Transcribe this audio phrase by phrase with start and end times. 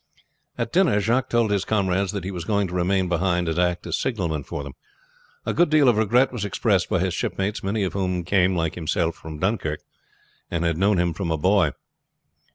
[0.57, 3.85] At dinner Jacques told his comrades that he was going to remain behind and act
[3.85, 4.73] as signalman for them.
[5.45, 8.73] A good deal of regret was expressed by his shipmates, many of whom came like
[8.73, 9.81] himself from Dunkirk,
[10.49, 11.73] and had known him from a boy.